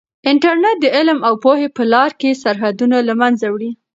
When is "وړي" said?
3.49-3.71